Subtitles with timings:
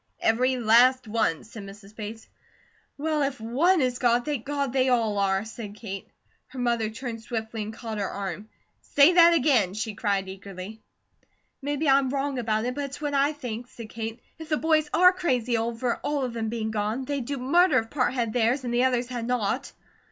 [0.19, 1.95] "Every last one," said Mrs.
[1.95, 2.27] Bates.
[2.97, 6.07] "Well, if ONE is gone, thank God they all are," said Kate.
[6.47, 8.49] Her mother turned swiftly and caught her arm.
[8.81, 10.81] "Say that again!" she cried eagerly.
[11.61, 14.19] "Maybe I'm WRONG about it, but it's what I think," said Kate.
[14.39, 17.91] "If the boys are crazy over all of them being gone, they'd do murder if
[17.91, 19.71] part had theirs, and the others had not."